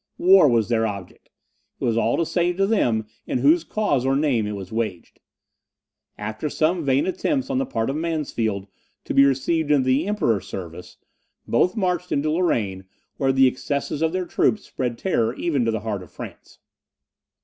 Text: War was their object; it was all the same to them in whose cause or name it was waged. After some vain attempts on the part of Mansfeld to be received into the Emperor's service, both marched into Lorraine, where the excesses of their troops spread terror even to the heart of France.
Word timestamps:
War 0.17 0.47
was 0.47 0.67
their 0.69 0.87
object; 0.87 1.29
it 1.79 1.85
was 1.85 1.95
all 1.95 2.17
the 2.17 2.25
same 2.25 2.57
to 2.57 2.65
them 2.65 3.05
in 3.27 3.37
whose 3.37 3.63
cause 3.63 4.03
or 4.03 4.15
name 4.15 4.47
it 4.47 4.53
was 4.55 4.71
waged. 4.71 5.19
After 6.17 6.49
some 6.49 6.83
vain 6.83 7.05
attempts 7.05 7.51
on 7.51 7.59
the 7.59 7.67
part 7.67 7.87
of 7.87 7.95
Mansfeld 7.95 8.65
to 9.05 9.13
be 9.13 9.25
received 9.25 9.69
into 9.69 9.85
the 9.85 10.07
Emperor's 10.07 10.47
service, 10.47 10.97
both 11.47 11.75
marched 11.77 12.11
into 12.11 12.31
Lorraine, 12.31 12.85
where 13.17 13.31
the 13.31 13.45
excesses 13.47 14.01
of 14.01 14.11
their 14.11 14.25
troops 14.25 14.63
spread 14.63 14.97
terror 14.97 15.35
even 15.35 15.65
to 15.65 15.71
the 15.71 15.81
heart 15.81 16.01
of 16.01 16.11
France. 16.11 16.57